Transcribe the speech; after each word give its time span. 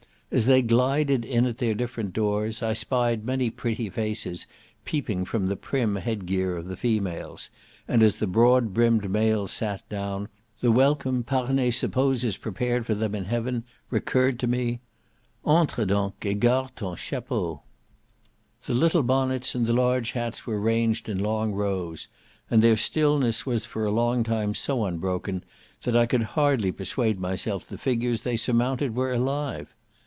As 0.33 0.45
they 0.45 0.61
glided 0.61 1.25
in 1.25 1.45
at 1.45 1.57
their 1.57 1.73
different 1.75 2.13
doors, 2.13 2.63
I 2.63 2.71
spied 2.71 3.25
many 3.25 3.49
pretty 3.49 3.89
faces 3.89 4.47
peeping 4.85 5.25
from 5.25 5.45
the 5.47 5.57
prim 5.57 5.97
head 5.97 6.25
gear 6.25 6.55
of 6.55 6.69
the 6.69 6.77
females, 6.77 7.49
and 7.85 8.01
as 8.01 8.15
the 8.15 8.27
broad 8.27 8.73
brimmed 8.73 9.09
males 9.11 9.51
sat 9.51 9.87
down, 9.89 10.29
the 10.61 10.71
welcome 10.71 11.23
Parney 11.25 11.69
supposes 11.69 12.37
prepared 12.37 12.85
for 12.85 12.95
them 12.95 13.13
in 13.13 13.25
heaven, 13.25 13.65
recurred 13.89 14.39
to 14.39 14.47
me, 14.47 14.79
"Entre 15.43 15.85
done, 15.85 16.13
et 16.21 16.39
garde 16.39 16.77
ton 16.77 16.95
chapeau." 16.95 17.63
The 18.65 18.73
little 18.73 19.03
bonnets 19.03 19.53
and 19.53 19.67
the 19.67 19.73
large 19.73 20.11
hats 20.13 20.47
were 20.47 20.61
ranged 20.61 21.09
in 21.09 21.19
long 21.19 21.51
rows, 21.51 22.07
and 22.49 22.61
their 22.61 22.77
stillness 22.77 23.45
was 23.45 23.65
for 23.65 23.83
a 23.83 23.91
long 23.91 24.23
time 24.23 24.55
so 24.55 24.85
unbroken, 24.85 25.43
that 25.81 25.97
I 25.97 26.05
could 26.05 26.23
hardly 26.23 26.71
persuade 26.71 27.19
myself 27.19 27.67
the 27.67 27.77
figures 27.77 28.21
they 28.21 28.37
surmounted 28.37 28.95
were 28.95 29.11
alive. 29.11 29.75